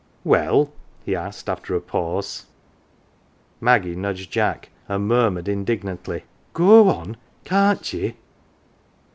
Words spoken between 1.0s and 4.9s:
he asked, after a pause. Maggie nudged Jack